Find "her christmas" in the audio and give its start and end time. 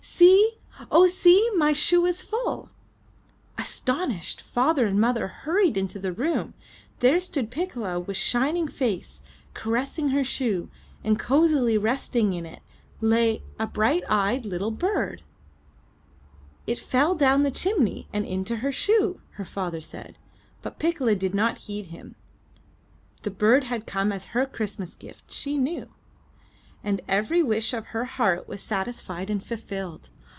24.27-24.93